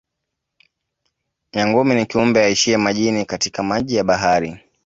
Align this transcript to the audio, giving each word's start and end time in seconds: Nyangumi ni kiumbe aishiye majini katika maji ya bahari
Nyangumi 1.53 1.95
ni 1.95 2.05
kiumbe 2.05 2.43
aishiye 2.43 2.77
majini 2.77 3.25
katika 3.25 3.63
maji 3.63 3.95
ya 3.95 4.03
bahari 4.03 4.59